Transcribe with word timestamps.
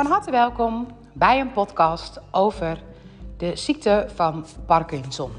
Van 0.00 0.10
harte 0.10 0.30
welkom 0.30 0.86
bij 1.12 1.40
een 1.40 1.52
podcast 1.52 2.20
over 2.30 2.78
de 3.36 3.56
ziekte 3.56 4.06
van 4.14 4.46
Parkinson. 4.66 5.30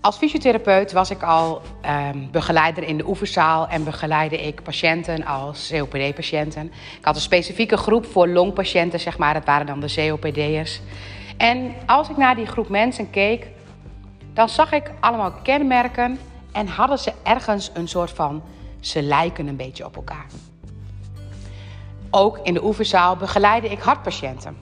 Als 0.00 0.16
fysiotherapeut 0.16 0.92
was 0.92 1.10
ik 1.10 1.22
al 1.22 1.62
ehm, 1.80 2.30
begeleider 2.30 2.82
in 2.82 2.96
de 2.96 3.06
oefenzaal 3.06 3.68
en 3.68 3.84
begeleide 3.84 4.40
ik 4.46 4.62
patiënten 4.62 5.24
als 5.24 5.72
COPD-patiënten. 5.72 6.66
Ik 6.98 7.04
had 7.04 7.14
een 7.14 7.20
specifieke 7.20 7.76
groep 7.76 8.06
voor 8.06 8.28
longpatiënten, 8.28 9.00
zeg 9.00 9.18
maar, 9.18 9.34
dat 9.34 9.44
waren 9.44 9.66
dan 9.66 9.80
de 9.80 9.94
COPD'ers. 9.94 10.80
En 11.36 11.74
als 11.86 12.08
ik 12.08 12.16
naar 12.16 12.36
die 12.36 12.46
groep 12.46 12.68
mensen 12.68 13.10
keek, 13.10 13.46
dan 14.32 14.48
zag 14.48 14.72
ik 14.72 14.92
allemaal 15.00 15.32
kenmerken 15.42 16.18
en 16.52 16.66
hadden 16.66 16.98
ze 16.98 17.12
ergens 17.22 17.70
een 17.74 17.88
soort 17.88 18.10
van, 18.10 18.42
ze 18.80 19.02
lijken 19.02 19.46
een 19.46 19.56
beetje 19.56 19.84
op 19.84 19.96
elkaar. 19.96 20.26
Ook 22.10 22.38
in 22.42 22.54
de 22.54 22.64
oefenzaal 22.64 23.16
begeleide 23.16 23.68
ik 23.68 23.80
hartpatiënten. 23.80 24.56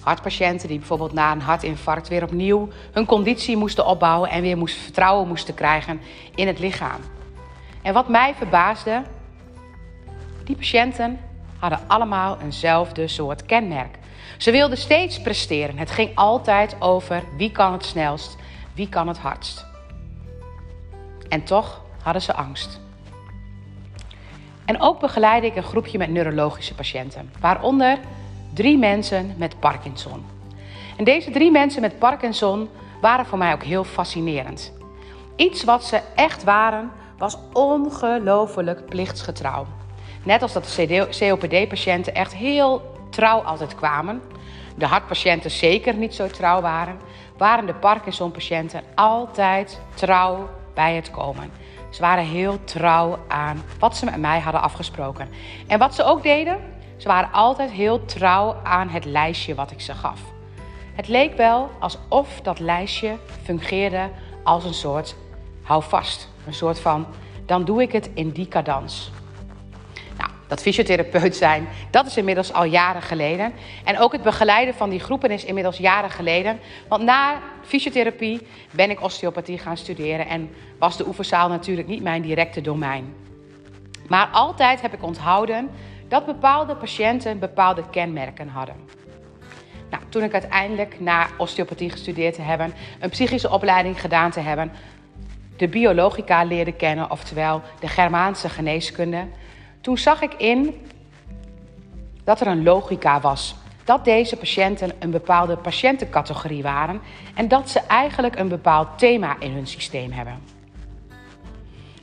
Hartpatiënten 0.00 0.68
die 0.68 0.78
bijvoorbeeld 0.78 1.12
na 1.12 1.32
een 1.32 1.40
hartinfarct 1.40 2.08
weer 2.08 2.22
opnieuw 2.22 2.68
hun 2.92 3.06
conditie 3.06 3.56
moesten 3.56 3.86
opbouwen 3.86 4.30
en 4.30 4.42
weer 4.42 4.56
moesten 4.56 4.82
vertrouwen 4.82 5.28
moesten 5.28 5.54
krijgen 5.54 6.00
in 6.34 6.46
het 6.46 6.58
lichaam. 6.58 7.00
En 7.82 7.94
wat 7.94 8.08
mij 8.08 8.34
verbaasde, 8.34 9.02
die 10.44 10.56
patiënten 10.56 11.18
hadden 11.58 11.80
allemaal 11.86 12.38
eenzelfde 12.40 13.08
soort 13.08 13.46
kenmerk. 13.46 13.98
Ze 14.38 14.50
wilden 14.50 14.78
steeds 14.78 15.20
presteren. 15.20 15.78
Het 15.78 15.90
ging 15.90 16.10
altijd 16.14 16.76
over 16.78 17.22
wie 17.36 17.50
kan 17.50 17.72
het 17.72 17.84
snelst, 17.84 18.36
wie 18.74 18.88
kan 18.88 19.08
het 19.08 19.18
hardst. 19.18 19.66
En 21.28 21.44
toch 21.44 21.82
hadden 22.02 22.22
ze 22.22 22.34
angst. 22.34 22.80
En 24.66 24.80
ook 24.80 25.00
begeleide 25.00 25.46
ik 25.46 25.56
een 25.56 25.62
groepje 25.62 25.98
met 25.98 26.10
neurologische 26.10 26.74
patiënten, 26.74 27.30
waaronder 27.40 27.98
drie 28.54 28.78
mensen 28.78 29.34
met 29.36 29.60
Parkinson. 29.60 30.24
En 30.96 31.04
deze 31.04 31.30
drie 31.30 31.50
mensen 31.50 31.80
met 31.80 31.98
Parkinson 31.98 32.68
waren 33.00 33.26
voor 33.26 33.38
mij 33.38 33.52
ook 33.52 33.62
heel 33.62 33.84
fascinerend. 33.84 34.72
Iets 35.36 35.64
wat 35.64 35.84
ze 35.84 36.00
echt 36.14 36.44
waren, 36.44 36.90
was 37.18 37.38
ongelooflijk 37.52 38.86
plichtsgetrouw. 38.86 39.66
Net 40.22 40.42
als 40.42 40.52
dat 40.52 40.74
de 40.76 41.08
COPD-patiënten 41.18 42.14
echt 42.14 42.34
heel 42.34 42.94
trouw 43.10 43.40
altijd 43.40 43.74
kwamen, 43.74 44.22
de 44.76 44.86
hartpatiënten 44.86 45.50
zeker 45.50 45.94
niet 45.94 46.14
zo 46.14 46.26
trouw 46.26 46.60
waren, 46.60 46.96
waren 47.36 47.66
de 47.66 47.74
Parkinson-patiënten 47.74 48.82
altijd 48.94 49.80
trouw 49.94 50.48
bij 50.74 50.94
het 50.94 51.10
komen. 51.10 51.50
Ze 51.96 52.02
waren 52.02 52.24
heel 52.24 52.64
trouw 52.64 53.18
aan 53.28 53.62
wat 53.78 53.96
ze 53.96 54.04
met 54.04 54.16
mij 54.16 54.40
hadden 54.40 54.62
afgesproken. 54.62 55.28
En 55.66 55.78
wat 55.78 55.94
ze 55.94 56.04
ook 56.04 56.22
deden, 56.22 56.58
ze 56.96 57.08
waren 57.08 57.32
altijd 57.32 57.70
heel 57.70 58.04
trouw 58.04 58.56
aan 58.62 58.88
het 58.88 59.04
lijstje 59.04 59.54
wat 59.54 59.70
ik 59.70 59.80
ze 59.80 59.94
gaf. 59.94 60.20
Het 60.94 61.08
leek 61.08 61.36
wel 61.36 61.70
alsof 61.78 62.40
dat 62.42 62.58
lijstje 62.58 63.16
fungeerde 63.42 64.10
als 64.42 64.64
een 64.64 64.74
soort 64.74 65.16
houvast. 65.62 66.28
Een 66.46 66.54
soort 66.54 66.80
van, 66.80 67.06
dan 67.46 67.64
doe 67.64 67.82
ik 67.82 67.92
het 67.92 68.10
in 68.14 68.30
die 68.30 68.48
cadans. 68.48 69.10
Dat 70.46 70.62
fysiotherapeut 70.62 71.36
zijn, 71.36 71.68
dat 71.90 72.06
is 72.06 72.16
inmiddels 72.16 72.52
al 72.52 72.64
jaren 72.64 73.02
geleden. 73.02 73.52
En 73.84 73.98
ook 73.98 74.12
het 74.12 74.22
begeleiden 74.22 74.74
van 74.74 74.90
die 74.90 75.00
groepen 75.00 75.30
is 75.30 75.44
inmiddels 75.44 75.76
jaren 75.76 76.10
geleden. 76.10 76.58
Want 76.88 77.02
na 77.02 77.40
fysiotherapie 77.64 78.46
ben 78.70 78.90
ik 78.90 79.02
osteopathie 79.02 79.58
gaan 79.58 79.76
studeren 79.76 80.28
en 80.28 80.50
was 80.78 80.96
de 80.96 81.06
oefenzaal 81.06 81.48
natuurlijk 81.48 81.88
niet 81.88 82.02
mijn 82.02 82.22
directe 82.22 82.60
domein. 82.60 83.14
Maar 84.08 84.28
altijd 84.32 84.80
heb 84.80 84.92
ik 84.92 85.02
onthouden 85.02 85.70
dat 86.08 86.26
bepaalde 86.26 86.76
patiënten 86.76 87.38
bepaalde 87.38 87.82
kenmerken 87.90 88.48
hadden. 88.48 88.76
Nou, 89.90 90.02
toen 90.08 90.22
ik 90.22 90.32
uiteindelijk 90.32 91.00
na 91.00 91.26
osteopathie 91.36 91.90
gestudeerd 91.90 92.34
te 92.34 92.42
hebben, 92.42 92.74
een 93.00 93.10
psychische 93.10 93.50
opleiding 93.50 94.00
gedaan 94.00 94.30
te 94.30 94.40
hebben, 94.40 94.72
de 95.56 95.68
biologica 95.68 96.44
leerde 96.44 96.72
kennen, 96.72 97.10
oftewel 97.10 97.62
de 97.80 97.88
Germaanse 97.88 98.48
geneeskunde, 98.48 99.26
toen 99.86 99.98
zag 99.98 100.22
ik 100.22 100.34
in 100.34 100.86
dat 102.24 102.40
er 102.40 102.46
een 102.46 102.62
logica 102.62 103.20
was. 103.20 103.54
Dat 103.84 104.04
deze 104.04 104.36
patiënten 104.36 104.92
een 104.98 105.10
bepaalde 105.10 105.56
patiëntencategorie 105.56 106.62
waren 106.62 107.00
en 107.34 107.48
dat 107.48 107.70
ze 107.70 107.80
eigenlijk 107.80 108.38
een 108.38 108.48
bepaald 108.48 108.88
thema 108.98 109.36
in 109.38 109.52
hun 109.52 109.66
systeem 109.66 110.12
hebben. 110.12 110.38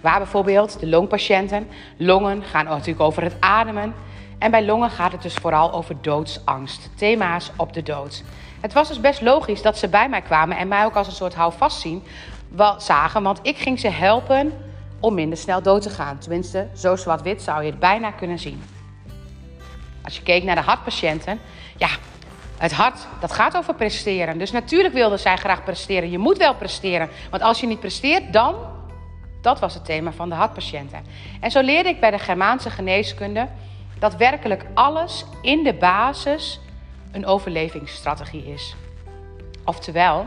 Waar 0.02 0.18
bijvoorbeeld 0.18 0.80
de 0.80 0.88
longpatiënten, 0.88 1.68
longen 1.98 2.44
gaan 2.44 2.66
natuurlijk 2.66 3.00
over 3.00 3.24
het 3.24 3.36
ademen. 3.40 3.94
En 4.40 4.52
bij 4.52 4.66
longen 4.66 4.90
gaat 4.90 5.12
het 5.12 5.22
dus 5.22 5.36
vooral 5.36 5.74
over 5.74 5.96
doodsangst, 6.02 6.90
thema's 6.96 7.52
op 7.58 7.74
de 7.74 7.84
dood. 7.84 8.24
Het 8.60 8.74
was 8.74 8.88
dus 8.88 9.00
best 9.00 9.22
logisch 9.22 9.62
dat 9.62 9.78
ze 9.78 9.88
bij 9.88 10.10
mij 10.10 10.22
kwamen 10.22 10.58
en 10.58 10.68
mij 10.68 10.86
ook 10.86 10.96
als 10.96 11.08
een 11.08 11.14
soort 11.14 11.36
houvast 11.36 11.80
zien, 11.80 12.04
zagen, 12.78 13.24
want 13.24 13.40
ik 13.42 13.58
ging 13.58 13.80
ze 13.80 13.90
helpen 13.90 14.54
om 15.04 15.14
minder 15.14 15.38
snel 15.38 15.62
dood 15.62 15.82
te 15.82 15.90
gaan. 15.90 16.18
Tenminste, 16.18 16.68
zo 16.76 16.96
zwart-wit 16.96 17.42
zou 17.42 17.64
je 17.64 17.70
het 17.70 17.80
bijna 17.80 18.12
kunnen 18.12 18.40
zien. 18.40 18.64
Als 20.04 20.16
je 20.16 20.24
keek 20.24 20.44
naar 20.44 20.56
de 20.56 20.62
hartpatiënten, 20.62 21.40
ja, 21.78 21.90
het 22.58 22.72
hart, 22.72 23.08
dat 23.20 23.32
gaat 23.32 23.58
over 23.58 23.76
presteren. 23.76 24.38
Dus 24.38 24.52
natuurlijk 24.52 24.94
wilden 24.94 25.20
zij 25.20 25.38
graag 25.38 25.64
presteren. 25.64 26.12
Je 26.12 26.18
moet 26.18 26.38
wel 26.38 26.56
presteren, 26.56 27.10
want 27.30 27.44
als 27.44 27.60
je 27.60 27.68
niet 27.68 27.80
presteert, 27.80 28.34
dan 28.34 28.56
dat 29.42 29.60
was 29.60 29.74
het 29.74 29.86
thema 29.86 30.12
van 30.12 30.30
de 30.30 30.36
hartpatiënten. 30.36 31.06
En 31.40 31.52
zo 31.52 31.62
leerde 31.62 31.90
ik 31.90 32.00
bij 32.00 32.12
de 32.12 32.20
Germaanse 32.20 32.70
geneeskunde 32.70 33.48
dat 34.00 34.16
werkelijk 34.16 34.66
alles 34.74 35.26
in 35.42 35.64
de 35.64 35.74
basis 35.74 36.60
een 37.12 37.26
overlevingsstrategie 37.26 38.46
is. 38.46 38.76
Oftewel, 39.66 40.26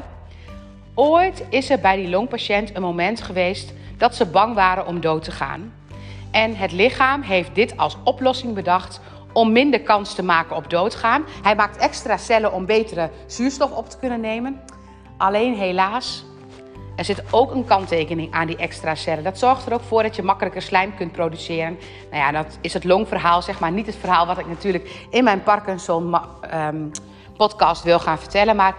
ooit 0.95 1.45
is 1.49 1.71
er 1.71 1.81
bij 1.81 1.97
die 1.97 2.09
longpatiënt 2.09 2.77
een 2.77 2.83
moment 2.83 3.23
geweest 3.23 3.73
dat 3.97 4.15
ze 4.15 4.27
bang 4.27 4.55
waren 4.55 4.87
om 4.87 5.01
dood 5.01 5.25
te 5.25 5.31
gaan. 5.31 5.73
En 6.31 6.57
het 6.57 6.73
lichaam 6.73 7.23
heeft 7.23 7.55
dit 7.55 7.77
als 7.77 7.97
oplossing 8.05 8.55
bedacht 8.55 9.01
om 9.33 9.53
minder 9.53 9.81
kans 9.81 10.15
te 10.15 10.23
maken 10.23 10.57
op 10.57 10.71
doodgaan. 10.71 11.25
Hij 11.43 11.55
maakt 11.55 11.77
extra 11.77 12.17
cellen 12.17 12.53
om 12.53 12.67
betere 12.67 13.11
zuurstof 13.27 13.71
op 13.71 13.91
te 13.91 13.99
kunnen 13.99 14.21
nemen. 14.21 14.61
Alleen 15.17 15.55
helaas 15.55 16.25
er 16.97 17.05
zit 17.05 17.23
ook 17.31 17.55
een 17.55 17.65
kanttekening 17.65 18.33
aan 18.33 18.47
die 18.47 18.57
extra 18.57 18.95
cellen. 18.95 19.25
Dat 19.25 19.39
zorgt 19.39 19.67
er 19.67 19.73
ook 19.73 19.83
voor 19.83 20.03
dat 20.03 20.17
je 20.17 20.23
makkelijker 20.23 20.63
slijm 20.63 20.95
kunt 20.95 21.13
produceren. 21.13 21.79
Nou 22.11 22.23
ja, 22.23 22.43
dat 22.43 22.59
is 22.61 22.73
het 22.73 22.85
longverhaal, 22.85 23.43
zeg 23.43 23.61
maar. 23.61 23.73
Niet 23.73 23.87
het 23.87 23.97
verhaal 23.97 24.27
wat 24.27 24.39
ik 24.39 24.47
natuurlijk 24.47 25.07
in 25.11 25.25
mijn 25.25 25.43
Parkinson 25.43 26.17
um, 26.55 26.91
podcast 27.37 27.83
wil 27.83 27.99
gaan 27.99 28.19
vertellen. 28.19 28.57
Maar 28.57 28.75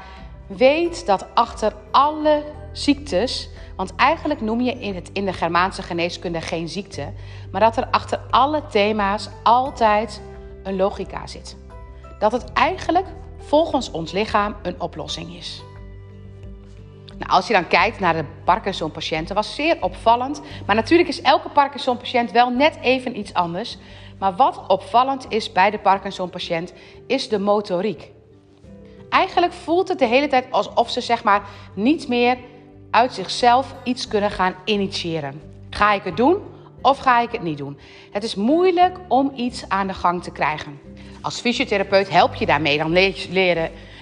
weet 0.47 1.05
dat 1.05 1.27
achter 1.33 1.73
alle 1.91 2.43
ziektes, 2.71 3.49
want 3.77 3.95
eigenlijk 3.95 4.41
noem 4.41 4.61
je 4.61 4.71
in, 4.71 4.95
het, 4.95 5.09
in 5.13 5.25
de 5.25 5.33
Germaanse 5.33 5.81
geneeskunde 5.81 6.41
geen 6.41 6.69
ziekte, 6.69 7.13
maar 7.51 7.61
dat 7.61 7.77
er 7.77 7.87
achter 7.91 8.19
alle 8.29 8.65
thema's 8.65 9.29
altijd 9.43 10.21
een 10.63 10.75
logica 10.75 11.27
zit. 11.27 11.57
Dat 12.19 12.31
het 12.31 12.53
eigenlijk 12.53 13.05
volgens 13.37 13.91
ons 13.91 14.11
lichaam 14.11 14.55
een 14.61 14.81
oplossing 14.81 15.35
is. 15.35 15.63
Nou, 17.17 17.31
als 17.31 17.47
je 17.47 17.53
dan 17.53 17.67
kijkt 17.67 17.99
naar 17.99 18.13
de 18.13 18.25
Parkinson-patiënten, 18.43 19.35
was 19.35 19.55
zeer 19.55 19.77
opvallend. 19.79 20.41
Maar 20.65 20.75
natuurlijk 20.75 21.09
is 21.09 21.21
elke 21.21 21.49
Parkinson-patiënt 21.49 22.31
wel 22.31 22.49
net 22.49 22.77
even 22.81 23.17
iets 23.17 23.33
anders. 23.33 23.77
Maar 24.19 24.35
wat 24.35 24.67
opvallend 24.67 25.25
is 25.29 25.51
bij 25.51 25.69
de 25.69 25.79
Parkinson-patiënt, 25.79 26.73
is 27.07 27.29
de 27.29 27.39
motoriek. 27.39 28.11
Eigenlijk 29.09 29.53
voelt 29.53 29.87
het 29.87 29.99
de 29.99 30.05
hele 30.05 30.27
tijd 30.27 30.51
alsof 30.51 30.89
ze 30.89 31.01
zeg 31.01 31.23
maar 31.23 31.49
niet 31.73 32.07
meer 32.07 32.37
uit 32.91 33.13
zichzelf 33.13 33.75
iets 33.83 34.07
kunnen 34.07 34.31
gaan 34.31 34.55
initiëren. 34.65 35.41
Ga 35.69 35.93
ik 35.93 36.03
het 36.03 36.17
doen 36.17 36.37
of 36.81 36.97
ga 36.97 37.21
ik 37.21 37.31
het 37.31 37.41
niet 37.41 37.57
doen? 37.57 37.79
Het 38.11 38.23
is 38.23 38.35
moeilijk 38.35 38.97
om 39.07 39.31
iets 39.35 39.69
aan 39.69 39.87
de 39.87 39.93
gang 39.93 40.23
te 40.23 40.31
krijgen. 40.31 40.79
Als 41.21 41.39
fysiotherapeut 41.39 42.09
help 42.09 42.35
je 42.35 42.45
daarmee. 42.45 42.77
Dan 42.77 42.91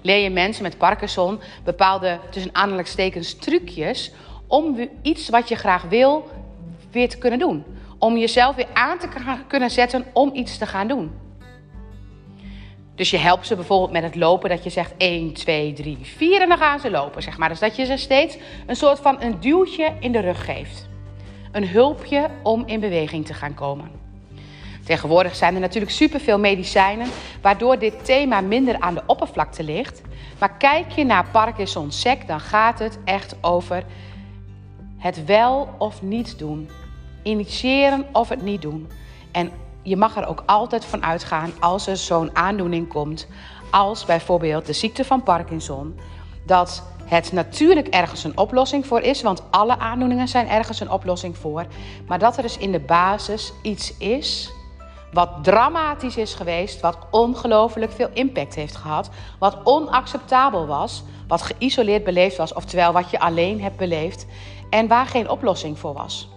leer 0.02 0.18
je 0.18 0.30
mensen 0.30 0.64
met 0.64 0.78
Parkinson 0.78 1.40
bepaalde, 1.64 2.20
tussen 2.30 2.56
aanhalingstekens, 2.56 3.36
trucjes 3.36 4.12
om 4.48 4.90
iets 5.02 5.30
wat 5.30 5.50
je 5.50 5.56
graag 5.56 5.84
wil 5.84 6.30
weer 6.92 7.10
te 7.10 7.18
kunnen 7.18 7.40
doen. 7.40 7.64
Om 7.98 8.18
jezelf 8.18 8.56
weer 8.56 8.68
aan 8.74 8.98
te 8.98 9.08
kunnen 9.48 9.72
zetten 9.72 10.06
om 10.14 10.32
iets 10.34 10.58
te 10.58 10.66
gaan 10.66 10.88
doen. 10.88 11.12
Dus 12.96 13.10
je 13.10 13.18
helpt 13.18 13.48
ze 13.48 13.56
bijvoorbeeld 13.56 13.92
met 13.92 14.04
het 14.04 14.16
lopen, 14.16 14.50
dat 14.50 14.64
je 14.64 14.70
zegt 14.70 14.94
1, 14.98 15.34
2, 15.34 15.74
3, 15.74 15.98
4 16.02 16.42
en 16.42 16.50
dan 16.50 16.58
gaan 16.58 16.80
ze 16.80 16.92
lopen, 16.92 17.24
zeg 17.24 17.38
maar. 17.38 17.50
Dus 17.50 17.60
dat 17.60 17.76
je 17.76 17.86
ze 17.86 17.98
steeds 17.98 18.38
een 18.66 18.76
soort 18.76 19.00
van 19.00 19.22
een 19.22 19.40
duwtje 19.40 19.94
in 20.00 20.12
de 20.12 20.20
rug 20.20 20.46
geeft. 20.46 20.88
Een 21.52 21.68
hulpje 21.68 22.30
om 22.44 22.64
in 22.66 22.80
beweging 22.80 23.26
te 23.26 23.34
gaan 23.34 23.54
komen. 23.54 23.92
Tegenwoordig 24.86 25.36
zijn 25.36 25.54
er 25.54 25.60
natuurlijk 25.60 25.92
superveel 25.92 26.40
medicijnen, 26.40 27.08
waardoor 27.42 27.80
dit 27.80 28.06
thema 28.06 28.42
minder 28.42 28.80
aan 28.80 28.94
de 28.94 29.04
oppervlakte 29.06 29.64
ligt. 29.64 30.02
Maar 30.40 30.58
kijk 30.58 30.92
je 30.92 31.06
naar 31.06 31.28
Parkinson-SEC, 31.32 32.28
dan 32.28 32.40
gaat 32.40 32.80
het 32.80 33.00
echt 33.06 33.36
over 33.42 33.84
het 34.98 35.26
wel 35.26 35.70
of 35.78 36.02
niet 36.02 36.40
doen. 36.40 36.70
Initiëren 37.24 38.06
of 38.12 38.30
het 38.30 38.42
niet 38.42 38.62
doen. 38.62 38.88
En 39.32 39.52
je 39.86 39.98
mag 39.98 40.16
er 40.16 40.28
ook 40.28 40.44
altijd 40.46 40.86
van 40.86 41.04
uitgaan 41.04 41.52
als 41.60 41.88
er 41.88 41.98
zo'n 41.98 42.36
aandoening 42.36 42.88
komt, 42.88 43.28
als 43.72 44.06
bijvoorbeeld 44.06 44.66
de 44.66 44.74
ziekte 44.74 45.04
van 45.06 45.24
Parkinson, 45.24 46.00
dat 46.46 46.84
het 47.06 47.32
natuurlijk 47.32 47.88
ergens 47.88 48.24
een 48.24 48.38
oplossing 48.38 48.86
voor 48.88 49.02
is, 49.02 49.22
want 49.22 49.44
alle 49.52 49.78
aandoeningen 49.78 50.28
zijn 50.28 50.50
ergens 50.50 50.80
een 50.80 50.92
oplossing 50.92 51.38
voor, 51.38 51.66
maar 52.08 52.20
dat 52.20 52.38
er 52.38 52.44
dus 52.44 52.58
in 52.58 52.72
de 52.72 52.80
basis 52.80 53.54
iets 53.62 53.98
is 53.98 54.52
wat 55.12 55.30
dramatisch 55.42 56.18
is 56.18 56.34
geweest, 56.34 56.82
wat 56.82 56.98
ongelooflijk 57.12 57.92
veel 57.92 58.10
impact 58.14 58.56
heeft 58.56 58.76
gehad, 58.76 59.10
wat 59.40 59.58
onacceptabel 59.64 60.68
was, 60.68 61.04
wat 61.28 61.42
geïsoleerd 61.42 62.04
beleefd 62.04 62.38
was, 62.38 62.54
oftewel 62.54 62.92
wat 62.92 63.10
je 63.10 63.20
alleen 63.20 63.62
hebt 63.62 63.78
beleefd 63.78 64.26
en 64.70 64.88
waar 64.88 65.06
geen 65.06 65.30
oplossing 65.30 65.80
voor 65.80 65.94
was. 65.94 66.35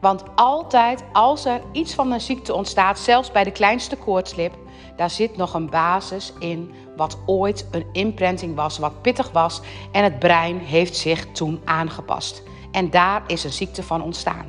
Want 0.00 0.24
altijd 0.34 1.04
als 1.12 1.44
er 1.44 1.60
iets 1.72 1.94
van 1.94 2.12
een 2.12 2.20
ziekte 2.20 2.54
ontstaat, 2.54 2.98
zelfs 2.98 3.32
bij 3.32 3.44
de 3.44 3.50
kleinste 3.50 3.96
koortslip, 3.96 4.54
daar 4.96 5.10
zit 5.10 5.36
nog 5.36 5.54
een 5.54 5.70
basis 5.70 6.32
in 6.38 6.74
wat 6.96 7.18
ooit 7.26 7.66
een 7.70 7.86
imprinting 7.92 8.56
was, 8.56 8.78
wat 8.78 9.02
pittig 9.02 9.30
was 9.30 9.60
en 9.92 10.04
het 10.04 10.18
brein 10.18 10.58
heeft 10.58 10.96
zich 10.96 11.26
toen 11.32 11.60
aangepast. 11.64 12.42
En 12.72 12.90
daar 12.90 13.22
is 13.26 13.44
een 13.44 13.52
ziekte 13.52 13.82
van 13.82 14.02
ontstaan. 14.02 14.46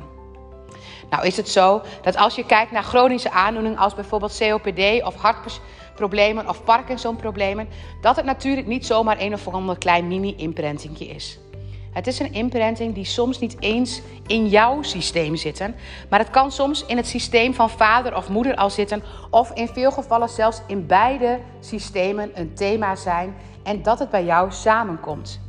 Nou 1.10 1.26
is 1.26 1.36
het 1.36 1.48
zo 1.48 1.82
dat 2.02 2.16
als 2.16 2.34
je 2.34 2.46
kijkt 2.46 2.70
naar 2.70 2.82
chronische 2.82 3.30
aandoeningen 3.30 3.78
als 3.78 3.94
bijvoorbeeld 3.94 4.38
COPD 4.38 5.02
of 5.02 5.14
hartproblemen 5.14 6.48
of 6.48 6.64
Parkinson-problemen, 6.64 7.68
dat 8.00 8.16
het 8.16 8.24
natuurlijk 8.24 8.66
niet 8.66 8.86
zomaar 8.86 9.20
een 9.20 9.32
of 9.32 9.48
ander 9.48 9.78
klein 9.78 10.08
mini-imprintingje 10.08 11.06
is. 11.06 11.38
Het 11.92 12.06
is 12.06 12.18
een 12.18 12.32
imprinting 12.32 12.94
die 12.94 13.04
soms 13.04 13.38
niet 13.38 13.56
eens 13.58 14.00
in 14.26 14.48
jouw 14.48 14.82
systeem 14.82 15.36
zit, 15.36 15.68
maar 16.08 16.18
het 16.18 16.30
kan 16.30 16.52
soms 16.52 16.86
in 16.86 16.96
het 16.96 17.06
systeem 17.06 17.54
van 17.54 17.70
vader 17.70 18.16
of 18.16 18.28
moeder 18.28 18.54
al 18.54 18.70
zitten, 18.70 19.02
of 19.30 19.50
in 19.52 19.68
veel 19.68 19.90
gevallen 19.90 20.28
zelfs 20.28 20.62
in 20.66 20.86
beide 20.86 21.38
systemen 21.60 22.30
een 22.34 22.54
thema 22.54 22.96
zijn 22.96 23.34
en 23.62 23.82
dat 23.82 23.98
het 23.98 24.10
bij 24.10 24.24
jou 24.24 24.52
samenkomt. 24.52 25.40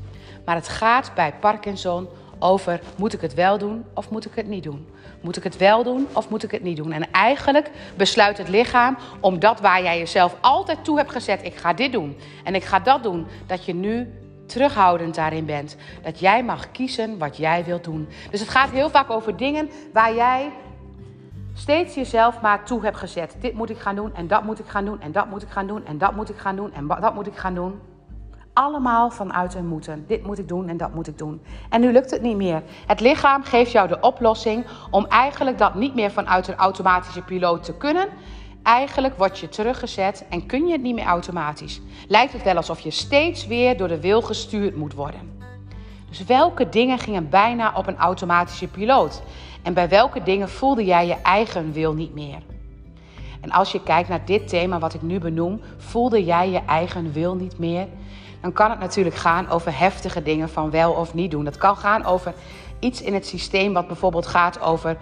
Maar 0.46 0.56
het 0.56 0.68
gaat 0.68 1.12
bij 1.16 1.34
Parkinson 1.40 2.08
over 2.40 2.82
moet 2.98 3.14
ik 3.14 3.22
het 3.22 3.34
wel 3.34 3.58
doen 3.58 3.86
of 3.94 4.10
moet 4.10 4.26
ik 4.26 4.36
het 4.36 4.48
niet 4.48 4.64
doen? 4.64 4.88
Moet 5.22 5.38
ik 5.38 5.44
het 5.44 5.58
wel 5.58 5.84
doen 5.84 6.08
of 6.14 6.30
moet 6.30 6.44
ik 6.44 6.52
het 6.52 6.64
niet 6.64 6.78
doen? 6.78 6.92
En 6.92 7.12
eigenlijk 7.12 7.72
besluit 7.98 8.38
het 8.38 8.50
lichaam 8.50 8.98
om 9.20 9.40
dat 9.40 9.60
waar 9.60 9.84
jij 9.84 9.98
jezelf 9.98 10.36
altijd 10.42 10.84
toe 10.84 10.98
hebt 10.98 11.12
gezet, 11.12 11.46
ik 11.46 11.56
ga 11.56 11.74
dit 11.74 11.92
doen 11.92 12.18
en 12.44 12.56
ik 12.56 12.64
ga 12.64 12.80
dat 12.80 13.04
doen, 13.04 13.28
dat 13.48 13.66
je 13.66 13.74
nu 13.74 14.10
terughoudend 14.52 15.16
daarin 15.16 15.46
bent. 15.46 15.78
Dat 16.02 16.20
jij 16.20 16.44
mag 16.44 16.72
kiezen 16.72 17.18
wat 17.18 17.38
jij 17.38 17.64
wilt 17.66 17.84
doen. 17.84 18.08
Dus 18.32 18.40
het 18.40 18.50
gaat 18.50 18.70
heel 18.70 18.90
vaak 18.90 19.10
over 19.10 19.38
dingen 19.38 19.70
waar 19.94 20.16
jij 20.16 20.52
steeds 21.54 21.96
jezelf 21.96 22.42
maar 22.42 22.66
toe 22.66 22.84
hebt 22.84 22.98
gezet. 22.98 23.36
Dit 23.40 23.54
moet 23.54 23.70
ik 23.70 23.78
gaan 23.78 23.96
doen 23.96 24.16
en 24.16 24.28
dat 24.28 24.44
moet 24.44 24.60
ik 24.60 24.68
gaan 24.68 24.86
doen 24.86 25.02
en 25.02 25.12
dat 25.12 25.30
moet 25.30 25.42
ik 25.42 25.50
gaan 25.50 25.68
doen 25.68 25.86
en 25.86 25.98
dat 25.98 26.16
moet 26.16 26.30
ik 26.30 26.38
gaan 26.38 26.56
doen 26.56 26.74
en 26.74 26.88
dat 26.88 27.14
moet 27.14 27.28
ik 27.28 27.36
gaan 27.36 27.56
doen. 27.56 27.80
Allemaal 28.54 29.12
vanuit 29.12 29.54
een 29.54 29.68
moeten. 29.68 30.04
Dit 30.08 30.24
moet 30.24 30.40
ik 30.40 30.48
doen 30.48 30.70
en 30.70 30.78
dat 30.78 30.94
moet 30.94 31.08
ik 31.08 31.18
doen. 31.18 31.42
En 31.70 31.82
nu 31.82 31.92
lukt 31.92 32.12
het 32.12 32.22
niet 32.22 32.38
meer. 32.38 32.64
Het 32.88 33.00
lichaam 33.00 33.44
geeft 33.44 33.72
jou 33.72 33.88
de 33.88 34.00
oplossing 34.00 34.66
om 34.90 35.06
eigenlijk 35.06 35.58
dat 35.58 35.76
niet 35.76 35.96
meer 35.96 36.12
vanuit 36.12 36.48
een 36.48 36.56
automatische 36.56 37.22
piloot 37.22 37.64
te 37.64 37.78
kunnen. 37.78 38.08
Eigenlijk 38.64 39.18
word 39.18 39.40
je 39.40 39.50
teruggezet 39.50 40.26
en 40.30 40.46
kun 40.46 40.66
je 40.66 40.72
het 40.72 40.82
niet 40.82 40.96
meer 40.96 41.06
automatisch. 41.06 41.82
Lijkt 42.08 42.34
het 42.34 42.44
wel 42.44 42.56
alsof 42.56 42.80
je 42.80 42.92
steeds 42.92 43.48
weer 43.48 43.78
door 43.78 43.88
de 43.88 44.00
wil 44.00 44.22
gestuurd 44.22 44.76
moet 44.76 44.94
worden. 44.94 45.40
Dus 46.10 46.24
welke 46.24 46.70
dingen 46.70 47.00
gingen 47.00 47.30
bijna 47.30 47.74
op 47.76 47.88
een 47.88 47.98
automatische 47.98 48.68
piloot? 48.68 49.22
En 49.62 49.74
bij 49.74 49.90
welke 49.90 50.24
dingen 50.24 50.50
voelde 50.50 50.86
jij 50.86 51.08
je 51.08 51.22
eigen 51.22 51.72
wil 51.72 51.94
niet 51.94 52.14
meer? 52.14 52.38
En 53.42 53.52
als 53.52 53.72
je 53.72 53.84
kijkt 53.84 54.10
naar 54.10 54.26
dit 54.26 54.48
thema 54.48 54.80
wat 54.80 54.94
ik 54.94 55.02
nu 55.02 55.20
benoem, 55.20 55.62
voelde 55.78 56.24
jij 56.24 56.50
je 56.50 56.62
eigen 56.66 57.12
wil 57.12 57.36
niet 57.36 57.58
meer? 57.58 57.88
Dan 58.42 58.54
kan 58.54 58.70
het 58.70 58.80
natuurlijk 58.80 59.16
gaan 59.16 59.50
over 59.50 59.78
heftige 59.80 60.24
dingen 60.24 60.50
van 60.50 60.70
wel 60.70 60.92
of 60.92 61.14
niet 61.14 61.32
doen. 61.32 61.44
Dat 61.44 61.58
kan 61.58 61.78
gaan 61.78 62.06
over 62.06 62.34
iets 62.80 63.02
in 63.02 63.14
het 63.14 63.28
systeem 63.28 63.74
wat 63.74 63.88
bijvoorbeeld 63.88 64.28
gaat 64.28 64.62
over 64.62 64.98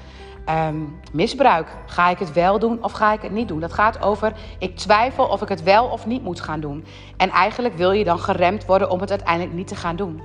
Ehm, 0.49 0.75
misbruik. 1.11 1.67
Ga 1.85 2.09
ik 2.09 2.19
het 2.19 2.33
wel 2.33 2.59
doen 2.59 2.83
of 2.83 2.91
ga 2.91 3.13
ik 3.13 3.21
het 3.21 3.31
niet 3.31 3.47
doen? 3.47 3.59
Dat 3.59 3.73
gaat 3.73 4.01
over 4.01 4.33
ik 4.59 4.77
twijfel 4.77 5.25
of 5.25 5.41
ik 5.41 5.49
het 5.49 5.63
wel 5.63 5.85
of 5.85 6.05
niet 6.05 6.23
moet 6.23 6.41
gaan 6.41 6.59
doen. 6.59 6.85
En 7.17 7.29
eigenlijk 7.29 7.75
wil 7.75 7.91
je 7.91 8.03
dan 8.03 8.19
geremd 8.19 8.65
worden 8.65 8.89
om 8.89 8.99
het 8.99 9.09
uiteindelijk 9.09 9.55
niet 9.55 9.67
te 9.67 9.75
gaan 9.75 9.95
doen. 9.95 10.21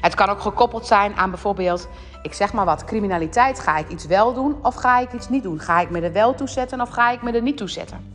Het 0.00 0.14
kan 0.14 0.28
ook 0.28 0.40
gekoppeld 0.40 0.86
zijn 0.86 1.14
aan 1.16 1.30
bijvoorbeeld, 1.30 1.88
ik 2.22 2.32
zeg 2.32 2.52
maar 2.52 2.64
wat, 2.64 2.84
criminaliteit. 2.84 3.58
Ga 3.58 3.76
ik 3.78 3.88
iets 3.88 4.06
wel 4.06 4.34
doen 4.34 4.56
of 4.62 4.74
ga 4.74 4.98
ik 4.98 5.12
iets 5.12 5.28
niet 5.28 5.42
doen? 5.42 5.60
Ga 5.60 5.80
ik 5.80 5.90
me 5.90 6.00
er 6.00 6.12
wel 6.12 6.34
toe 6.34 6.48
zetten 6.48 6.80
of 6.80 6.88
ga 6.88 7.10
ik 7.10 7.22
me 7.22 7.32
er 7.32 7.42
niet 7.42 7.56
toe 7.56 7.68
zetten? 7.68 8.14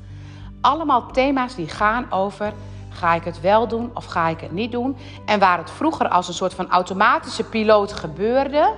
Allemaal 0.62 1.12
thema's 1.12 1.56
die 1.56 1.68
gaan 1.68 2.12
over 2.12 2.54
ga 2.90 3.14
ik 3.14 3.24
het 3.24 3.42
wel 3.42 3.68
doen 3.68 3.92
of 3.94 4.06
ga 4.06 4.28
ik 4.28 4.40
het 4.40 4.52
niet 4.52 4.72
doen? 4.72 4.98
En 5.26 5.40
waar 5.40 5.58
het 5.58 5.72
vroeger 5.72 6.08
als 6.08 6.28
een 6.28 6.34
soort 6.34 6.54
van 6.54 6.70
automatische 6.70 7.44
piloot 7.44 7.94
gebeurde, 7.94 8.74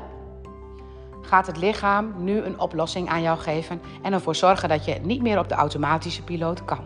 gaat 1.29 1.47
het 1.47 1.57
lichaam 1.57 2.13
nu 2.17 2.41
een 2.41 2.59
oplossing 2.59 3.09
aan 3.09 3.21
jou 3.21 3.39
geven 3.39 3.81
en 4.01 4.13
ervoor 4.13 4.35
zorgen 4.35 4.69
dat 4.69 4.85
je 4.85 4.99
niet 5.01 5.21
meer 5.21 5.39
op 5.39 5.49
de 5.49 5.55
automatische 5.55 6.23
piloot 6.23 6.65
kan. 6.65 6.79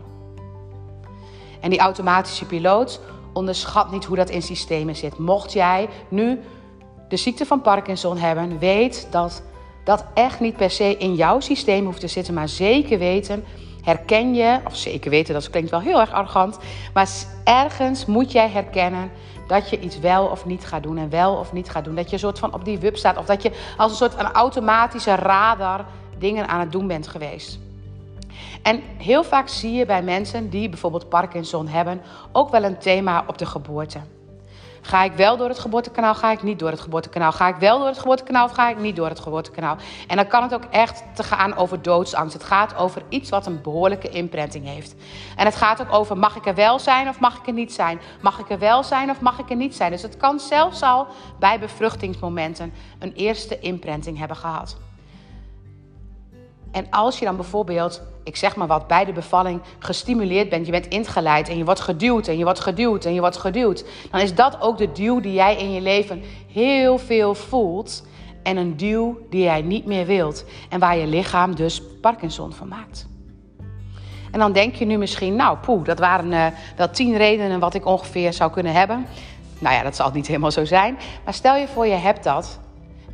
En 1.61 1.69
die 1.69 1.79
automatische 1.79 2.45
piloot 2.45 2.99
onderschat 3.33 3.91
niet 3.91 4.05
hoe 4.05 4.15
dat 4.15 4.29
in 4.29 4.41
systemen 4.41 4.95
zit. 4.95 5.17
Mocht 5.17 5.53
jij 5.53 5.89
nu 6.09 6.39
de 7.09 7.17
ziekte 7.17 7.45
van 7.45 7.61
Parkinson 7.61 8.17
hebben, 8.17 8.59
weet 8.59 9.07
dat 9.11 9.43
dat 9.83 10.05
echt 10.13 10.39
niet 10.39 10.55
per 10.55 10.71
se 10.71 10.97
in 10.97 11.15
jouw 11.15 11.39
systeem 11.39 11.85
hoeft 11.85 11.99
te 11.99 12.07
zitten, 12.07 12.33
maar 12.33 12.49
zeker 12.49 12.99
weten, 12.99 13.43
herken 13.83 14.33
je, 14.33 14.59
of 14.65 14.75
zeker 14.75 15.09
weten, 15.09 15.33
dat 15.33 15.49
klinkt 15.49 15.69
wel 15.69 15.79
heel 15.79 15.99
erg 15.99 16.11
arrogant, 16.11 16.59
maar 16.93 17.09
ergens 17.43 18.05
moet 18.05 18.31
jij 18.31 18.49
herkennen 18.49 19.11
dat 19.47 19.69
je 19.69 19.79
iets 19.79 19.99
wel 19.99 20.25
of 20.25 20.45
niet 20.45 20.65
gaat 20.65 20.83
doen 20.83 20.97
en 20.97 21.09
wel 21.09 21.35
of 21.35 21.53
niet 21.53 21.69
gaat 21.69 21.83
doen. 21.83 21.95
Dat 21.95 22.07
je 22.07 22.13
een 22.13 22.19
soort 22.19 22.39
van 22.39 22.53
op 22.53 22.65
die 22.65 22.79
wub 22.79 22.97
staat 22.97 23.17
of 23.17 23.25
dat 23.25 23.43
je 23.43 23.51
als 23.77 23.91
een 23.91 23.97
soort 23.97 24.13
van 24.13 24.31
automatische 24.31 25.15
radar 25.15 25.85
dingen 26.17 26.47
aan 26.47 26.59
het 26.59 26.71
doen 26.71 26.87
bent 26.87 27.07
geweest. 27.07 27.59
En 28.61 28.81
heel 28.97 29.23
vaak 29.23 29.47
zie 29.47 29.73
je 29.73 29.85
bij 29.85 30.03
mensen 30.03 30.49
die 30.49 30.69
bijvoorbeeld 30.69 31.09
Parkinson 31.09 31.67
hebben 31.67 32.01
ook 32.31 32.49
wel 32.49 32.63
een 32.63 32.77
thema 32.77 33.23
op 33.27 33.37
de 33.37 33.45
geboorte. 33.45 33.99
Ga 34.85 35.03
ik 35.03 35.13
wel 35.13 35.37
door 35.37 35.47
het 35.47 35.59
geboortekanaal, 35.59 36.15
ga 36.15 36.31
ik 36.31 36.43
niet 36.43 36.59
door 36.59 36.69
het 36.69 36.79
geboortekanaal? 36.79 37.31
Ga 37.31 37.47
ik 37.47 37.55
wel 37.55 37.77
door 37.77 37.87
het 37.87 37.99
geboortekanaal 37.99 38.45
of 38.45 38.51
ga 38.51 38.69
ik 38.69 38.77
niet 38.77 38.95
door 38.95 39.07
het 39.07 39.19
geboortekanaal? 39.19 39.77
En 40.07 40.15
dan 40.15 40.27
kan 40.27 40.43
het 40.43 40.53
ook 40.53 40.63
echt 40.69 41.03
te 41.13 41.23
gaan 41.23 41.55
over 41.55 41.81
doodsangst. 41.81 42.33
Het 42.33 42.43
gaat 42.43 42.75
over 42.75 43.01
iets 43.09 43.29
wat 43.29 43.45
een 43.45 43.61
behoorlijke 43.61 44.09
imprinting 44.09 44.65
heeft. 44.65 44.95
En 45.35 45.45
het 45.45 45.55
gaat 45.55 45.81
ook 45.81 45.93
over 45.93 46.17
mag 46.17 46.35
ik 46.35 46.45
er 46.45 46.55
wel 46.55 46.79
zijn 46.79 47.09
of 47.09 47.19
mag 47.19 47.37
ik 47.37 47.47
er 47.47 47.53
niet 47.53 47.73
zijn? 47.73 47.99
Mag 48.21 48.39
ik 48.39 48.49
er 48.49 48.59
wel 48.59 48.83
zijn 48.83 49.09
of 49.09 49.21
mag 49.21 49.39
ik 49.39 49.49
er 49.49 49.55
niet 49.55 49.75
zijn? 49.75 49.91
Dus 49.91 50.01
het 50.01 50.17
kan 50.17 50.39
zelfs 50.39 50.81
al 50.81 51.07
bij 51.39 51.59
bevruchtingsmomenten 51.59 52.73
een 52.99 53.13
eerste 53.13 53.59
imprinting 53.59 54.17
hebben 54.17 54.37
gehad. 54.37 54.77
En 56.73 56.87
als 56.89 57.19
je 57.19 57.25
dan 57.25 57.35
bijvoorbeeld, 57.35 58.01
ik 58.23 58.35
zeg 58.35 58.55
maar 58.55 58.67
wat, 58.67 58.87
bij 58.87 59.05
de 59.05 59.11
bevalling 59.11 59.61
gestimuleerd 59.79 60.49
bent, 60.49 60.65
je 60.65 60.71
bent 60.71 60.87
ingeleid 60.87 61.49
en 61.49 61.57
je 61.57 61.65
wordt 61.65 61.79
geduwd 61.79 62.27
en 62.27 62.37
je 62.37 62.43
wordt 62.43 62.59
geduwd 62.59 63.05
en 63.05 63.13
je 63.13 63.19
wordt 63.19 63.37
geduwd, 63.37 63.85
dan 64.11 64.19
is 64.19 64.35
dat 64.35 64.61
ook 64.61 64.77
de 64.77 64.91
duw 64.91 65.19
die 65.19 65.33
jij 65.33 65.57
in 65.57 65.71
je 65.71 65.81
leven 65.81 66.23
heel 66.51 66.97
veel 66.97 67.35
voelt 67.35 68.03
en 68.43 68.57
een 68.57 68.77
duw 68.77 69.17
die 69.29 69.43
jij 69.43 69.61
niet 69.61 69.85
meer 69.85 70.05
wilt 70.05 70.45
en 70.69 70.79
waar 70.79 70.97
je 70.97 71.07
lichaam 71.07 71.55
dus 71.55 71.81
Parkinson 72.01 72.53
van 72.53 72.67
maakt. 72.67 73.07
En 74.31 74.39
dan 74.39 74.51
denk 74.51 74.75
je 74.75 74.85
nu 74.85 74.97
misschien, 74.97 75.35
nou 75.35 75.57
poeh, 75.57 75.83
dat 75.83 75.99
waren 75.99 76.31
uh, 76.31 76.45
wel 76.77 76.89
tien 76.89 77.17
redenen 77.17 77.59
wat 77.59 77.73
ik 77.73 77.85
ongeveer 77.85 78.33
zou 78.33 78.51
kunnen 78.51 78.73
hebben. 78.73 79.05
Nou 79.59 79.75
ja, 79.75 79.83
dat 79.83 79.95
zal 79.95 80.11
niet 80.13 80.27
helemaal 80.27 80.51
zo 80.51 80.65
zijn. 80.65 80.97
Maar 81.23 81.33
stel 81.33 81.55
je 81.55 81.67
voor 81.67 81.87
je 81.87 81.95
hebt 81.95 82.23
dat. 82.23 82.59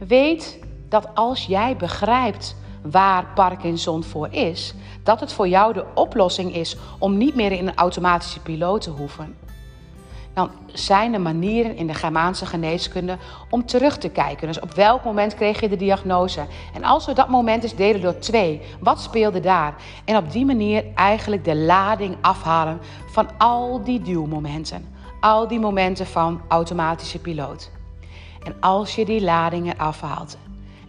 Weet 0.08 0.60
dat 0.90 1.10
als 1.14 1.46
jij 1.46 1.76
begrijpt 1.76 2.56
waar 2.82 3.26
Parkinson 3.36 4.04
voor 4.04 4.28
is, 4.32 4.74
dat 5.04 5.20
het 5.20 5.34
voor 5.34 5.48
jou 5.48 5.74
de 5.74 5.86
oplossing 5.96 6.56
is 6.56 6.78
om 7.00 7.18
niet 7.18 7.36
meer 7.36 7.52
in 7.52 7.68
een 7.68 7.76
automatische 7.76 8.40
piloot 8.40 8.82
te 8.82 8.90
hoeven. 8.90 9.36
Dan 10.34 10.52
zijn 10.66 11.14
er 11.14 11.22
manieren 11.22 11.76
in 11.76 11.88
de 11.88 11.94
Germaanse 11.94 12.46
geneeskunde 12.46 13.18
om 13.50 13.66
terug 13.66 13.98
te 13.98 14.10
kijken. 14.10 14.48
Dus 14.48 14.60
op 14.60 14.74
welk 14.74 15.04
moment 15.04 15.36
kreeg 15.36 15.60
je 15.60 15.70
de 15.70 15.76
diagnose? 15.76 16.46
En 16.74 16.84
als 16.84 17.06
we 17.06 17.14
dat 17.14 17.30
moment 17.30 17.64
eens 17.64 17.76
delen 17.76 18.02
door 18.02 18.18
twee, 18.18 18.62
wat 18.80 19.02
speelde 19.02 19.40
daar? 19.40 19.76
En 20.06 20.18
op 20.18 20.32
die 20.32 20.46
manier 20.46 20.86
eigenlijk 20.96 21.46
de 21.46 21.56
lading 21.56 22.18
afhalen 22.22 22.80
van 23.12 23.30
al 23.38 23.84
die 23.84 24.02
duwmomenten. 24.02 24.98
Al 25.20 25.48
die 25.48 25.60
momenten 25.60 26.06
van 26.08 26.42
automatische 26.48 27.20
piloot. 27.20 27.72
En 28.44 28.56
als 28.60 28.96
je 28.96 29.06
die 29.06 29.22
ladingen 29.22 29.78
afhaalt, 29.78 30.38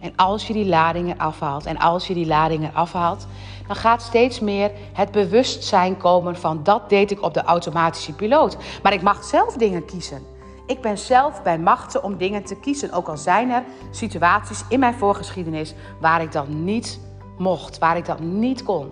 en 0.01 0.15
als 0.15 0.47
je 0.47 0.53
die 0.53 0.65
ladingen 0.65 1.17
afhaalt 1.17 1.65
en 1.65 1.77
als 1.77 2.07
je 2.07 2.13
die 2.13 2.25
ladingen 2.25 2.73
afhaalt, 2.73 3.27
dan 3.67 3.75
gaat 3.75 4.01
steeds 4.01 4.39
meer 4.39 4.71
het 4.93 5.11
bewustzijn 5.11 5.97
komen 5.97 6.37
van 6.37 6.63
dat 6.63 6.89
deed 6.89 7.11
ik 7.11 7.21
op 7.21 7.33
de 7.33 7.43
automatische 7.43 8.13
piloot. 8.13 8.57
Maar 8.83 8.93
ik 8.93 9.01
mag 9.01 9.23
zelf 9.23 9.53
dingen 9.53 9.85
kiezen. 9.85 10.21
Ik 10.65 10.81
ben 10.81 10.97
zelf 10.97 11.43
bij 11.43 11.59
machten 11.59 12.03
om 12.03 12.17
dingen 12.17 12.43
te 12.43 12.55
kiezen. 12.55 12.91
Ook 12.91 13.07
al 13.07 13.17
zijn 13.17 13.49
er 13.49 13.63
situaties 13.91 14.63
in 14.69 14.79
mijn 14.79 14.93
voorgeschiedenis 14.93 15.73
waar 15.99 16.21
ik 16.21 16.31
dat 16.31 16.47
niet 16.47 16.99
mocht, 17.37 17.79
waar 17.79 17.97
ik 17.97 18.05
dat 18.05 18.19
niet 18.19 18.63
kon. 18.63 18.91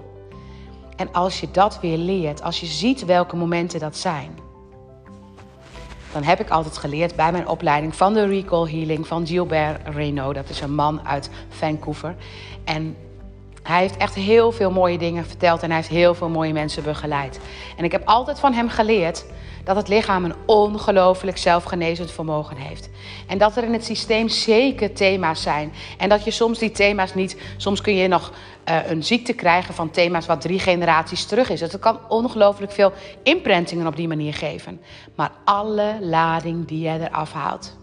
En 0.96 1.14
als 1.14 1.40
je 1.40 1.52
dat 1.52 1.80
weer 1.80 1.98
leert, 1.98 2.42
als 2.42 2.60
je 2.60 2.66
ziet 2.66 3.06
welke 3.06 3.36
momenten 3.36 3.80
dat 3.80 3.98
zijn, 3.98 4.38
dan 6.12 6.24
heb 6.24 6.40
ik 6.40 6.50
altijd 6.50 6.78
geleerd 6.78 7.16
bij 7.16 7.32
mijn 7.32 7.48
opleiding 7.48 7.96
van 7.96 8.14
de 8.14 8.26
Recall 8.28 8.72
Healing 8.72 9.08
van 9.08 9.28
Gilbert 9.28 9.88
Reynaud. 9.96 10.36
Dat 10.36 10.50
is 10.50 10.62
een 10.62 10.76
man 10.76 11.08
uit 11.08 11.30
Vancouver. 11.50 12.16
En 12.64 12.96
hij 13.70 13.82
heeft 13.82 13.98
echt 13.98 14.16
heel 14.16 14.52
veel 14.52 14.72
mooie 14.72 14.98
dingen 14.98 15.26
verteld 15.26 15.62
en 15.62 15.68
hij 15.68 15.76
heeft 15.76 15.90
heel 15.90 16.16
veel 16.16 16.30
mooie 16.30 16.54
mensen 16.54 16.84
begeleid. 16.84 17.40
En 17.78 17.84
ik 17.84 17.92
heb 17.92 18.02
altijd 18.06 18.40
van 18.40 18.54
hem 18.54 18.70
geleerd 18.70 19.26
dat 19.64 19.76
het 19.76 19.88
lichaam 19.88 20.26
een 20.26 20.36
ongelooflijk 20.46 21.38
zelfgenezend 21.38 22.12
vermogen 22.12 22.58
heeft. 22.58 22.90
En 23.28 23.38
dat 23.38 23.58
er 23.58 23.64
in 23.64 23.74
het 23.74 23.86
systeem 23.86 24.30
zeker 24.30 24.94
thema's 24.94 25.42
zijn. 25.42 25.74
En 25.98 26.10
dat 26.10 26.24
je 26.24 26.32
soms 26.32 26.60
die 26.60 26.72
thema's 26.72 27.14
niet. 27.14 27.42
Soms 27.58 27.82
kun 27.82 27.96
je 27.96 28.08
nog 28.08 28.32
uh, 28.70 28.90
een 28.90 29.04
ziekte 29.04 29.34
krijgen 29.34 29.74
van 29.74 29.92
thema's 29.92 30.26
wat 30.26 30.42
drie 30.42 30.60
generaties 30.60 31.26
terug 31.26 31.50
is. 31.50 31.60
Dat 31.60 31.80
kan 31.80 32.00
ongelooflijk 32.08 32.72
veel 32.72 32.94
imprintingen 33.24 33.88
op 33.88 33.96
die 33.96 34.08
manier 34.08 34.34
geven. 34.34 34.82
Maar 35.16 35.32
alle 35.46 35.98
lading 36.02 36.68
die 36.68 36.80
jij 36.80 37.00
eraf 37.00 37.34
haalt. 37.34 37.78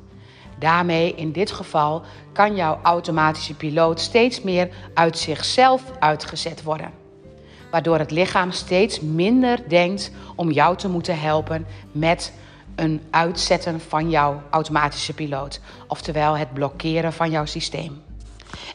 Daarmee, 0.59 1.15
in 1.15 1.33
dit 1.33 1.51
geval, 1.51 2.03
kan 2.37 2.57
jouw 2.57 2.79
automatische 2.83 3.55
piloot 3.55 4.01
steeds 4.01 4.43
meer 4.43 4.69
uit 4.95 5.19
zichzelf 5.19 5.83
uitgezet 5.99 6.63
worden. 6.63 6.91
Waardoor 7.71 7.99
het 7.99 8.11
lichaam 8.11 8.53
steeds 8.53 9.01
minder 9.01 9.69
denkt 9.69 10.11
om 10.35 10.51
jou 10.51 10.77
te 10.77 10.89
moeten 10.89 11.21
helpen 11.21 11.67
met 11.93 12.33
een 12.75 13.01
uitzetten 13.11 13.81
van 13.81 14.11
jouw 14.11 14.43
automatische 14.51 15.15
piloot. 15.15 15.61
Oftewel 15.87 16.37
het 16.37 16.53
blokkeren 16.53 17.13
van 17.13 17.31
jouw 17.31 17.45
systeem. 17.45 18.03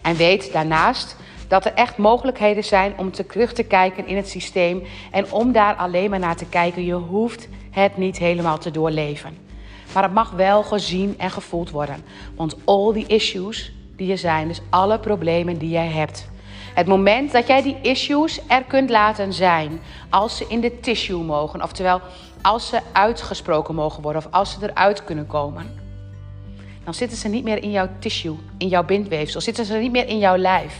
En 0.02 0.16
weet 0.16 0.54
daarnaast 0.54 1.16
dat 1.48 1.66
er 1.66 1.74
echt 1.74 1.98
mogelijkheden 1.98 2.64
zijn 2.64 2.94
om 2.98 3.12
te 3.12 3.26
terug 3.26 3.54
te 3.54 3.64
kijken 3.64 4.08
in 4.08 4.16
het 4.16 4.30
systeem 4.30 4.84
en 5.12 5.32
om 5.32 5.52
daar 5.52 5.76
alleen 5.76 6.10
maar 6.10 6.20
naar 6.20 6.36
te 6.36 6.46
kijken. 6.46 6.86
Je 6.86 6.94
hoeft 6.94 7.48
het 7.72 7.98
niet 7.98 8.18
helemaal 8.18 8.58
te 8.58 8.72
doorleven. 8.72 9.51
Maar 9.94 10.04
het 10.04 10.14
mag 10.14 10.32
wel 10.32 10.64
gezien 10.64 11.16
en 11.18 11.32
gevoeld 11.32 11.70
worden. 11.70 12.04
Want 12.36 12.56
all 12.66 12.94
die 12.94 13.08
issues 13.08 13.72
die 13.96 14.12
er 14.12 14.18
zijn, 14.18 14.48
dus 14.48 14.62
alle 14.70 15.00
problemen 15.00 15.58
die 15.58 15.70
jij 15.70 15.88
hebt. 15.88 16.30
Het 16.74 16.88
moment 16.88 17.32
dat 17.32 17.48
jij 17.48 17.62
die 17.62 17.78
issues 17.82 18.40
er 18.48 18.64
kunt 18.64 18.90
laten 18.90 19.34
zijn, 19.34 19.80
als 20.10 20.38
ze 20.38 20.46
in 20.48 20.62
de 20.62 20.80
tissue 20.80 21.24
mogen, 21.24 21.64
oftewel 21.64 22.02
als 22.42 22.68
ze 22.68 22.80
uitgesproken 22.92 23.76
mogen 23.76 24.02
worden 24.02 24.26
of 24.26 24.34
als 24.34 24.52
ze 24.52 24.58
eruit 24.62 25.04
kunnen 25.04 25.28
komen, 25.28 25.80
dan 26.84 26.94
zitten 26.94 27.18
ze 27.18 27.28
niet 27.28 27.44
meer 27.44 27.64
in 27.64 27.72
jouw 27.72 27.90
tissue, 28.00 28.36
in 28.58 28.68
jouw 28.68 28.84
bindweefsel, 28.84 29.42
zitten 29.42 29.66
ze 29.66 29.74
niet 29.74 29.92
meer 29.92 30.08
in 30.08 30.18
jouw 30.18 30.38
lijf. 30.38 30.76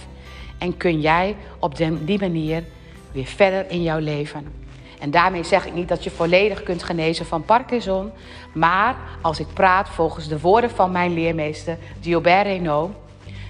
En 0.58 0.78
kun 0.78 1.02
jij 1.02 1.36
op 1.60 1.78
die 1.78 2.20
manier 2.20 2.64
weer 3.12 3.26
verder 3.26 3.70
in 3.70 3.84
jouw 3.84 4.00
leven. 4.00 4.61
En 5.02 5.12
daarmee 5.12 5.44
zeg 5.44 5.66
ik 5.66 5.74
niet 5.74 5.88
dat 5.88 6.04
je 6.04 6.12
volledig 6.12 6.64
kunt 6.64 6.84
genezen 6.84 7.26
van 7.26 7.46
Parkinson. 7.46 8.12
Maar 8.54 8.96
als 9.22 9.40
ik 9.40 9.48
praat 9.54 9.90
volgens 9.90 10.28
de 10.28 10.40
woorden 10.40 10.70
van 10.70 10.92
mijn 10.92 11.14
leermeester 11.14 11.78
Gilbert 12.02 12.46
Renault, 12.46 12.92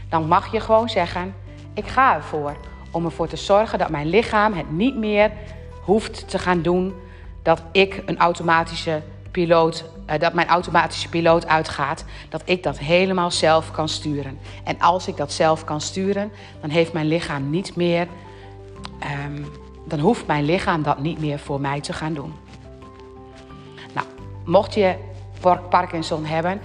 dan 0.10 0.27
mag 0.27 0.51
je 0.51 0.60
gewoon 0.60 0.89
zeggen: 0.89 1.36
Ik 1.74 1.88
ga 1.88 2.15
ervoor 2.15 2.55
om 2.91 3.05
ervoor 3.05 3.27
te 3.27 3.36
zorgen 3.36 3.79
dat 3.79 3.89
mijn 3.89 4.08
lichaam 4.08 4.53
het 4.53 4.72
niet 4.72 4.96
meer 4.96 5.31
hoeft 5.81 6.29
te 6.29 6.39
gaan 6.39 6.62
doen. 6.62 6.93
Dat 7.41 7.63
ik 7.72 8.01
een 8.05 8.17
automatische 8.17 9.01
piloot, 9.31 9.86
uh, 10.10 10.20
dat 10.20 10.34
mijn 10.34 10.48
automatische 10.48 11.10
piloot 11.10 11.48
uitgaat, 11.48 12.05
dat 12.29 12.41
ik 12.46 12.63
dat 12.63 12.79
helemaal 12.79 13.31
zelf 13.31 13.72
kan 13.72 13.89
sturen. 13.89 14.39
En 14.63 14.79
als 14.79 15.08
ik 15.08 15.17
dat 15.17 15.31
zelf 15.31 15.63
kan 15.63 15.81
sturen, 15.81 16.31
dan 16.62 16.70
heeft 16.70 16.93
mijn 16.93 17.08
lichaam 17.08 17.50
niet 17.50 17.75
meer 17.75 18.08
um, 19.25 19.46
dan 19.83 20.00
hoeft 20.00 20.27
mijn 20.27 20.45
lichaam 20.45 20.83
dat 20.83 21.00
niet 21.00 21.19
meer 21.19 21.39
voor 21.39 21.61
mij 21.61 21.81
te 21.81 21.93
gaan 21.93 22.13
doen. 22.13 22.33
Nou, 23.93 24.07
mocht 24.45 24.73
je 24.73 24.95
Parkinson 25.69 26.25
hebben, 26.25 26.61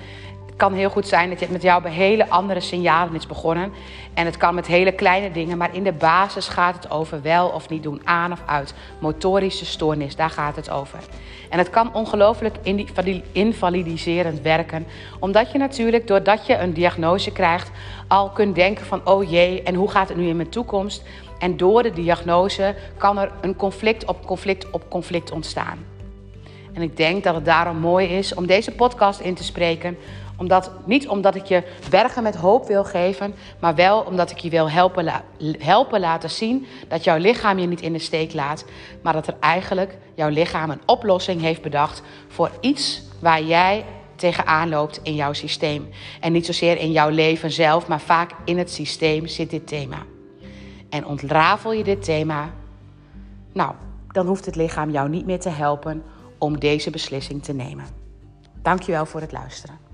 het 0.46 0.64
kan 0.64 0.74
heel 0.74 0.90
goed 0.90 1.08
zijn 1.08 1.30
dat 1.30 1.40
je 1.40 1.46
met 1.50 1.62
jou 1.62 1.82
bij 1.82 1.92
hele 1.92 2.28
andere 2.28 2.60
signalen 2.60 3.14
is 3.14 3.26
begonnen. 3.26 3.72
En 4.14 4.24
het 4.24 4.36
kan 4.36 4.54
met 4.54 4.66
hele 4.66 4.92
kleine 4.92 5.30
dingen, 5.30 5.58
maar 5.58 5.74
in 5.74 5.82
de 5.82 5.92
basis 5.92 6.48
gaat 6.48 6.74
het 6.74 6.90
over 6.90 7.22
wel 7.22 7.48
of 7.48 7.68
niet 7.68 7.82
doen, 7.82 8.00
aan 8.04 8.32
of 8.32 8.42
uit. 8.46 8.74
Motorische 8.98 9.64
stoornis, 9.64 10.16
daar 10.16 10.30
gaat 10.30 10.56
het 10.56 10.70
over. 10.70 10.98
En 11.50 11.58
het 11.58 11.70
kan 11.70 11.94
ongelooflijk 11.94 12.56
invalidiserend 13.32 14.40
werken, 14.40 14.86
omdat 15.18 15.52
je 15.52 15.58
natuurlijk, 15.58 16.06
doordat 16.06 16.46
je 16.46 16.58
een 16.58 16.72
diagnose 16.72 17.32
krijgt, 17.32 17.70
al 18.08 18.30
kunt 18.30 18.54
denken 18.54 18.86
van, 18.86 19.00
oh 19.06 19.30
jee, 19.30 19.62
en 19.62 19.74
hoe 19.74 19.90
gaat 19.90 20.08
het 20.08 20.16
nu 20.16 20.28
in 20.28 20.36
mijn 20.36 20.48
toekomst? 20.48 21.02
En 21.38 21.56
door 21.56 21.82
de 21.82 21.92
diagnose 21.92 22.74
kan 22.96 23.18
er 23.18 23.32
een 23.40 23.56
conflict 23.56 24.04
op 24.04 24.26
conflict 24.26 24.70
op 24.70 24.88
conflict 24.88 25.30
ontstaan. 25.30 25.78
En 26.72 26.82
ik 26.82 26.96
denk 26.96 27.24
dat 27.24 27.34
het 27.34 27.44
daarom 27.44 27.78
mooi 27.78 28.06
is 28.06 28.34
om 28.34 28.46
deze 28.46 28.70
podcast 28.70 29.20
in 29.20 29.34
te 29.34 29.44
spreken. 29.44 29.96
Omdat, 30.36 30.70
niet 30.84 31.08
omdat 31.08 31.34
ik 31.34 31.44
je 31.44 31.62
bergen 31.90 32.22
met 32.22 32.36
hoop 32.36 32.66
wil 32.66 32.84
geven, 32.84 33.34
maar 33.58 33.74
wel 33.74 34.00
omdat 34.00 34.30
ik 34.30 34.38
je 34.38 34.50
wil 34.50 34.70
helpen, 34.70 35.12
helpen 35.58 36.00
laten 36.00 36.30
zien 36.30 36.66
dat 36.88 37.04
jouw 37.04 37.16
lichaam 37.16 37.58
je 37.58 37.66
niet 37.66 37.80
in 37.80 37.92
de 37.92 37.98
steek 37.98 38.32
laat. 38.32 38.64
Maar 39.02 39.12
dat 39.12 39.26
er 39.26 39.36
eigenlijk 39.40 39.96
jouw 40.14 40.28
lichaam 40.28 40.70
een 40.70 40.82
oplossing 40.86 41.40
heeft 41.40 41.62
bedacht 41.62 42.02
voor 42.28 42.50
iets 42.60 43.02
waar 43.20 43.42
jij 43.42 43.84
tegenaan 44.16 44.68
loopt 44.68 45.00
in 45.02 45.14
jouw 45.14 45.32
systeem. 45.32 45.88
En 46.20 46.32
niet 46.32 46.46
zozeer 46.46 46.78
in 46.78 46.92
jouw 46.92 47.08
leven 47.08 47.50
zelf, 47.50 47.88
maar 47.88 48.00
vaak 48.00 48.30
in 48.44 48.58
het 48.58 48.70
systeem 48.70 49.26
zit 49.26 49.50
dit 49.50 49.66
thema. 49.66 49.98
En 50.96 51.06
ontrafel 51.06 51.72
je 51.72 51.84
dit 51.84 52.04
thema, 52.04 52.50
nou, 53.52 53.74
dan 54.08 54.26
hoeft 54.26 54.46
het 54.46 54.56
lichaam 54.56 54.90
jou 54.90 55.08
niet 55.08 55.26
meer 55.26 55.40
te 55.40 55.48
helpen 55.48 56.02
om 56.38 56.58
deze 56.58 56.90
beslissing 56.90 57.42
te 57.42 57.52
nemen. 57.52 57.84
Dankjewel 58.62 59.06
voor 59.06 59.20
het 59.20 59.32
luisteren. 59.32 59.85